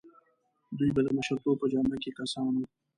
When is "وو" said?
2.55-2.65